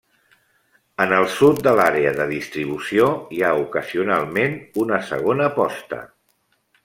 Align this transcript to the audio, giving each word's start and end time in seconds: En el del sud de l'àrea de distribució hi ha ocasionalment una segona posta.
En 1.03 1.03
el 1.05 1.11
del 1.11 1.27
sud 1.33 1.59
de 1.67 1.73
l'àrea 1.79 2.13
de 2.21 2.25
distribució 2.31 3.11
hi 3.37 3.43
ha 3.49 3.53
ocasionalment 3.65 4.57
una 4.87 5.01
segona 5.11 5.51
posta. 5.61 6.01